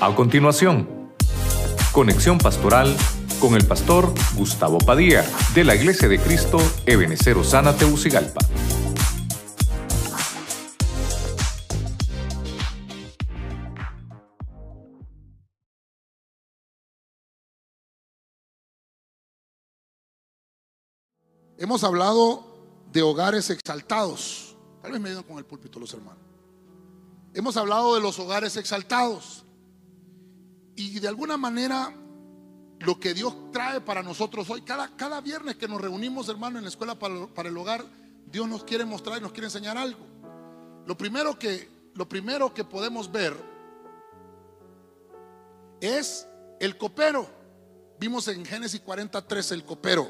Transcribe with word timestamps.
A 0.00 0.14
continuación, 0.14 1.12
conexión 1.90 2.38
pastoral 2.38 2.96
con 3.40 3.56
el 3.56 3.66
pastor 3.66 4.14
Gustavo 4.36 4.78
Padilla 4.78 5.24
de 5.56 5.64
la 5.64 5.74
Iglesia 5.74 6.06
de 6.06 6.20
Cristo 6.20 6.58
Ebenecer 6.86 7.36
Osana 7.36 7.76
Teucigalpa. 7.76 8.38
Hemos 21.58 21.82
hablado 21.82 22.86
de 22.92 23.02
hogares 23.02 23.50
exaltados. 23.50 24.56
Tal 24.80 24.92
vez 24.92 25.00
me 25.00 25.08
ayudan 25.08 25.24
con 25.24 25.38
el 25.38 25.44
púlpito 25.44 25.80
los 25.80 25.92
hermanos. 25.92 26.22
Hemos 27.34 27.56
hablado 27.56 27.96
de 27.96 28.00
los 28.00 28.16
hogares 28.20 28.56
exaltados. 28.56 29.44
Y 30.78 31.00
de 31.00 31.08
alguna 31.08 31.36
manera 31.36 31.92
lo 32.78 33.00
que 33.00 33.12
Dios 33.12 33.34
trae 33.50 33.80
para 33.80 34.00
nosotros 34.00 34.48
hoy, 34.48 34.62
cada, 34.62 34.94
cada 34.94 35.20
viernes 35.20 35.56
que 35.56 35.66
nos 35.66 35.80
reunimos, 35.80 36.28
hermano, 36.28 36.56
en 36.56 36.62
la 36.62 36.70
escuela 36.70 36.96
para, 36.96 37.26
para, 37.26 37.48
el 37.48 37.56
hogar, 37.56 37.84
Dios 38.30 38.48
nos 38.48 38.62
quiere 38.62 38.84
mostrar 38.84 39.18
y 39.18 39.20
nos 39.20 39.32
quiere 39.32 39.48
enseñar 39.48 39.76
algo. 39.76 40.06
Lo 40.86 40.96
primero 40.96 41.36
que, 41.36 41.68
lo 41.94 42.08
primero 42.08 42.54
que 42.54 42.62
podemos 42.62 43.10
ver 43.10 43.34
es 45.80 46.28
el 46.60 46.78
copero. 46.78 47.28
Vimos 47.98 48.28
en 48.28 48.46
Génesis 48.46 48.80
43 48.80 49.50
el 49.50 49.64
copero. 49.64 50.08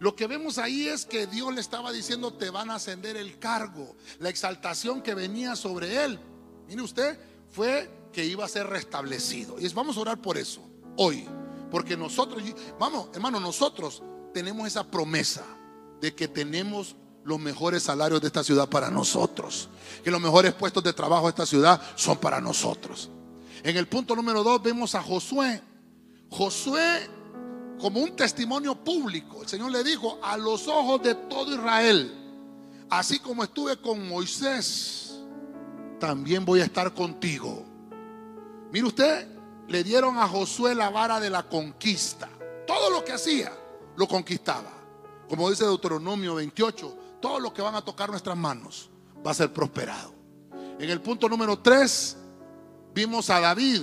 Lo 0.00 0.16
que 0.16 0.26
vemos 0.26 0.58
ahí 0.58 0.88
es 0.88 1.06
que 1.06 1.28
Dios 1.28 1.54
le 1.54 1.60
estaba 1.60 1.92
diciendo, 1.92 2.32
te 2.32 2.50
van 2.50 2.70
a 2.70 2.74
ascender 2.74 3.16
el 3.16 3.38
cargo, 3.38 3.94
la 4.18 4.30
exaltación 4.30 5.00
que 5.00 5.14
venía 5.14 5.54
sobre 5.54 6.02
él. 6.04 6.18
Mire 6.66 6.82
usted, 6.82 7.16
fue 7.52 7.99
que 8.12 8.24
iba 8.24 8.44
a 8.44 8.48
ser 8.48 8.66
restablecido. 8.66 9.58
Y 9.58 9.68
vamos 9.68 9.96
a 9.96 10.00
orar 10.00 10.20
por 10.20 10.36
eso 10.36 10.60
hoy. 10.96 11.26
Porque 11.70 11.96
nosotros, 11.96 12.42
vamos, 12.78 13.08
hermano, 13.14 13.38
nosotros 13.38 14.02
tenemos 14.34 14.66
esa 14.66 14.84
promesa 14.84 15.44
de 16.00 16.14
que 16.14 16.26
tenemos 16.28 16.96
los 17.24 17.38
mejores 17.38 17.84
salarios 17.84 18.20
de 18.20 18.26
esta 18.26 18.42
ciudad 18.42 18.68
para 18.68 18.90
nosotros. 18.90 19.68
Que 20.02 20.10
los 20.10 20.20
mejores 20.20 20.52
puestos 20.52 20.82
de 20.82 20.92
trabajo 20.92 21.26
de 21.26 21.30
esta 21.30 21.46
ciudad 21.46 21.80
son 21.94 22.18
para 22.18 22.40
nosotros. 22.40 23.10
En 23.62 23.76
el 23.76 23.86
punto 23.86 24.16
número 24.16 24.42
dos 24.42 24.62
vemos 24.62 24.94
a 24.94 25.02
Josué. 25.02 25.62
Josué 26.30 27.08
como 27.78 28.00
un 28.00 28.16
testimonio 28.16 28.74
público. 28.74 29.42
El 29.42 29.48
Señor 29.48 29.70
le 29.70 29.84
dijo 29.84 30.18
a 30.22 30.36
los 30.36 30.66
ojos 30.68 31.02
de 31.02 31.14
todo 31.14 31.54
Israel, 31.54 32.12
así 32.88 33.18
como 33.18 33.44
estuve 33.44 33.80
con 33.80 34.08
Moisés, 34.08 35.20
también 35.98 36.44
voy 36.44 36.60
a 36.60 36.64
estar 36.64 36.92
contigo. 36.94 37.69
Mire 38.72 38.86
usted, 38.86 39.26
le 39.68 39.84
dieron 39.84 40.18
a 40.18 40.28
Josué 40.28 40.74
la 40.74 40.90
vara 40.90 41.20
de 41.20 41.30
la 41.30 41.48
conquista. 41.48 42.28
Todo 42.66 42.90
lo 42.90 43.04
que 43.04 43.12
hacía 43.12 43.52
lo 43.96 44.06
conquistaba. 44.06 44.70
Como 45.28 45.48
dice 45.50 45.64
Deuteronomio 45.64 46.36
28, 46.36 46.98
todo 47.20 47.40
lo 47.40 47.52
que 47.52 47.62
van 47.62 47.74
a 47.74 47.84
tocar 47.84 48.10
nuestras 48.10 48.36
manos 48.36 48.90
va 49.24 49.30
a 49.30 49.34
ser 49.34 49.52
prosperado. 49.52 50.12
En 50.78 50.88
el 50.88 51.00
punto 51.00 51.28
número 51.28 51.58
3 51.58 52.16
vimos 52.94 53.30
a 53.30 53.40
David. 53.40 53.82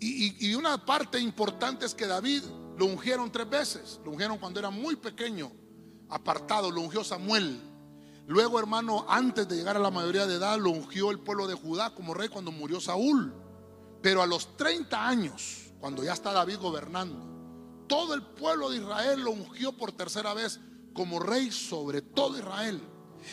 Y, 0.00 0.50
y 0.50 0.54
una 0.54 0.84
parte 0.84 1.18
importante 1.18 1.86
es 1.86 1.94
que 1.94 2.06
David 2.06 2.42
lo 2.76 2.86
ungieron 2.86 3.30
tres 3.30 3.48
veces. 3.48 4.00
Lo 4.04 4.10
ungieron 4.10 4.38
cuando 4.38 4.60
era 4.60 4.70
muy 4.70 4.96
pequeño, 4.96 5.50
apartado. 6.08 6.70
Lo 6.70 6.80
ungió 6.80 7.04
Samuel. 7.04 7.60
Luego, 8.26 8.58
hermano, 8.58 9.04
antes 9.08 9.46
de 9.48 9.56
llegar 9.56 9.76
a 9.76 9.80
la 9.80 9.90
mayoría 9.90 10.26
de 10.26 10.36
edad, 10.36 10.58
lo 10.58 10.70
ungió 10.70 11.10
el 11.10 11.18
pueblo 11.18 11.46
de 11.46 11.54
Judá 11.54 11.94
como 11.94 12.14
rey 12.14 12.28
cuando 12.28 12.52
murió 12.52 12.80
Saúl. 12.80 13.43
Pero 14.04 14.20
a 14.20 14.26
los 14.26 14.54
30 14.58 15.08
años, 15.08 15.70
cuando 15.80 16.04
ya 16.04 16.12
está 16.12 16.30
David 16.30 16.58
gobernando, 16.58 17.86
todo 17.86 18.12
el 18.12 18.22
pueblo 18.22 18.68
de 18.68 18.76
Israel 18.76 19.22
lo 19.22 19.30
ungió 19.30 19.72
por 19.72 19.92
tercera 19.92 20.34
vez 20.34 20.60
como 20.92 21.18
rey 21.20 21.50
sobre 21.50 22.02
todo 22.02 22.36
Israel. 22.36 22.82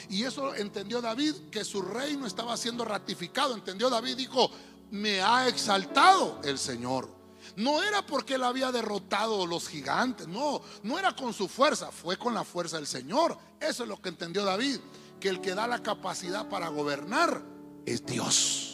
Y 0.07 0.23
eso 0.23 0.55
entendió 0.55 1.01
David 1.01 1.33
que 1.51 1.65
su 1.65 1.81
reino 1.81 2.25
estaba 2.25 2.55
siendo 2.55 2.85
ratificado. 2.85 3.53
Entendió 3.53 3.89
David, 3.89 4.15
dijo, 4.15 4.49
me 4.91 5.21
ha 5.21 5.49
exaltado 5.49 6.39
el 6.45 6.57
Señor. 6.57 7.09
No 7.57 7.83
era 7.83 8.05
porque 8.05 8.35
él 8.35 8.43
había 8.45 8.71
derrotado 8.71 9.45
los 9.45 9.67
gigantes, 9.67 10.29
no, 10.29 10.61
no 10.83 10.97
era 10.97 11.13
con 11.13 11.33
su 11.33 11.49
fuerza, 11.49 11.91
fue 11.91 12.15
con 12.15 12.33
la 12.33 12.45
fuerza 12.45 12.77
del 12.77 12.87
Señor. 12.87 13.37
Eso 13.59 13.83
es 13.83 13.89
lo 13.89 14.01
que 14.01 14.07
entendió 14.07 14.45
David, 14.45 14.79
que 15.19 15.27
el 15.27 15.41
que 15.41 15.53
da 15.53 15.67
la 15.67 15.83
capacidad 15.83 16.47
para 16.47 16.69
gobernar 16.69 17.43
es 17.85 18.05
Dios. 18.05 18.70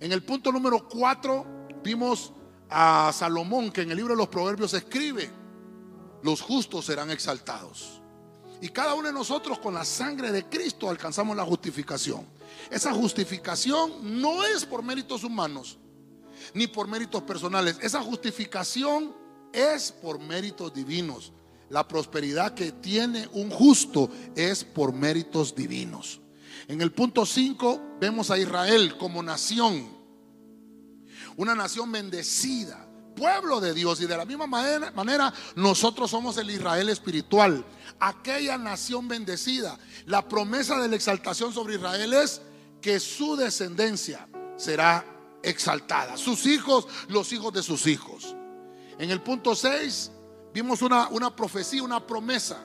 En 0.00 0.12
el 0.12 0.22
punto 0.22 0.50
número 0.50 0.88
4 0.88 1.46
vimos 1.84 2.32
a 2.70 3.12
Salomón 3.12 3.70
que 3.70 3.82
en 3.82 3.90
el 3.90 3.98
libro 3.98 4.14
de 4.14 4.18
los 4.18 4.28
Proverbios 4.28 4.72
escribe, 4.72 5.30
los 6.22 6.40
justos 6.40 6.86
serán 6.86 7.10
exaltados. 7.10 8.00
Y 8.62 8.70
cada 8.70 8.94
uno 8.94 9.08
de 9.08 9.12
nosotros 9.14 9.58
con 9.58 9.74
la 9.74 9.84
sangre 9.84 10.32
de 10.32 10.46
Cristo 10.46 10.88
alcanzamos 10.88 11.36
la 11.36 11.44
justificación. 11.44 12.26
Esa 12.70 12.92
justificación 12.92 14.20
no 14.20 14.44
es 14.44 14.64
por 14.64 14.82
méritos 14.82 15.22
humanos, 15.22 15.78
ni 16.54 16.66
por 16.66 16.88
méritos 16.88 17.22
personales. 17.22 17.78
Esa 17.82 18.02
justificación 18.02 19.14
es 19.52 19.92
por 19.92 20.18
méritos 20.18 20.72
divinos. 20.72 21.32
La 21.68 21.86
prosperidad 21.86 22.54
que 22.54 22.72
tiene 22.72 23.28
un 23.32 23.50
justo 23.50 24.10
es 24.34 24.64
por 24.64 24.92
méritos 24.92 25.54
divinos. 25.54 26.20
En 26.68 26.80
el 26.80 26.92
punto 26.92 27.26
5 27.26 27.98
vemos 28.00 28.30
a 28.30 28.38
Israel 28.38 28.96
como 28.98 29.22
nación, 29.22 29.88
una 31.36 31.54
nación 31.54 31.90
bendecida, 31.90 32.86
pueblo 33.16 33.60
de 33.60 33.74
Dios. 33.74 34.00
Y 34.00 34.06
de 34.06 34.16
la 34.16 34.24
misma 34.24 34.46
manera, 34.46 35.32
nosotros 35.56 36.10
somos 36.10 36.36
el 36.38 36.50
Israel 36.50 36.88
espiritual, 36.88 37.64
aquella 37.98 38.56
nación 38.58 39.08
bendecida. 39.08 39.78
La 40.06 40.26
promesa 40.26 40.80
de 40.80 40.88
la 40.88 40.96
exaltación 40.96 41.52
sobre 41.52 41.74
Israel 41.76 42.12
es 42.14 42.40
que 42.80 42.98
su 42.98 43.36
descendencia 43.36 44.26
será 44.56 45.04
exaltada. 45.42 46.16
Sus 46.16 46.46
hijos, 46.46 46.86
los 47.08 47.32
hijos 47.32 47.52
de 47.52 47.62
sus 47.62 47.86
hijos. 47.86 48.34
En 48.98 49.10
el 49.10 49.20
punto 49.20 49.54
6 49.54 50.10
vimos 50.52 50.82
una, 50.82 51.08
una 51.08 51.34
profecía, 51.34 51.82
una 51.82 52.06
promesa. 52.06 52.64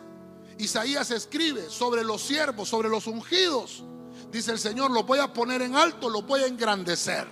Isaías 0.58 1.12
escribe 1.12 1.70
sobre 1.70 2.04
los 2.04 2.22
siervos, 2.22 2.70
sobre 2.70 2.90
los 2.90 3.08
ungidos. 3.08 3.84
Dice 4.32 4.52
el 4.52 4.60
Señor, 4.60 4.92
los 4.92 5.06
voy 5.06 5.20
a 5.20 5.32
poner 5.34 5.62
en 5.62 5.76
alto, 5.76 6.10
los 6.10 6.26
voy 6.26 6.42
a 6.42 6.48
engrandecer. 6.48 7.28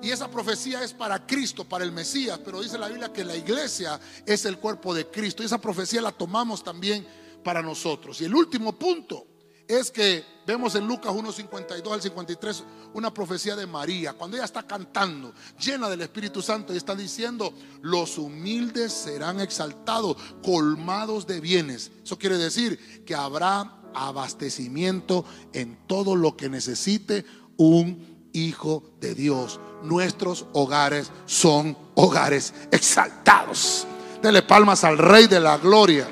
Y 0.00 0.10
esa 0.10 0.30
profecía 0.30 0.82
es 0.82 0.92
para 0.92 1.26
Cristo, 1.26 1.64
para 1.64 1.84
el 1.84 1.92
Mesías, 1.92 2.40
pero 2.44 2.60
dice 2.60 2.78
la 2.78 2.88
Biblia 2.88 3.12
que 3.12 3.24
la 3.24 3.36
iglesia 3.36 4.00
es 4.24 4.44
el 4.44 4.58
cuerpo 4.58 4.94
de 4.94 5.08
Cristo. 5.08 5.42
Y 5.42 5.46
esa 5.46 5.60
profecía 5.60 6.00
la 6.00 6.12
tomamos 6.12 6.62
también 6.62 7.06
para 7.42 7.62
nosotros. 7.62 8.20
Y 8.20 8.24
el 8.24 8.34
último 8.34 8.78
punto 8.78 9.27
es 9.68 9.90
que 9.90 10.24
vemos 10.46 10.74
en 10.74 10.86
Lucas 10.86 11.12
1.52 11.12 11.92
al 11.92 12.02
53 12.02 12.64
una 12.94 13.12
profecía 13.12 13.54
de 13.54 13.66
María, 13.66 14.14
cuando 14.14 14.36
ella 14.36 14.46
está 14.46 14.66
cantando, 14.66 15.34
llena 15.60 15.90
del 15.90 16.00
Espíritu 16.00 16.40
Santo, 16.40 16.72
y 16.72 16.78
está 16.78 16.94
diciendo, 16.94 17.52
los 17.82 18.16
humildes 18.16 18.92
serán 18.92 19.40
exaltados, 19.40 20.16
colmados 20.42 21.26
de 21.26 21.40
bienes. 21.40 21.92
Eso 22.02 22.18
quiere 22.18 22.38
decir 22.38 23.04
que 23.04 23.14
habrá 23.14 23.78
abastecimiento 23.94 25.24
en 25.52 25.86
todo 25.86 26.16
lo 26.16 26.36
que 26.36 26.48
necesite 26.48 27.26
un 27.58 28.30
hijo 28.32 28.82
de 29.00 29.14
Dios. 29.14 29.60
Nuestros 29.82 30.46
hogares 30.54 31.10
son 31.26 31.76
hogares 31.94 32.54
exaltados. 32.70 33.86
Dele 34.22 34.42
palmas 34.42 34.82
al 34.82 34.96
Rey 34.96 35.26
de 35.26 35.40
la 35.40 35.58
Gloria. 35.58 36.08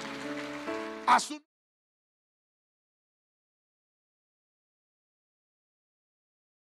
A 1.07 1.19
su 1.19 1.41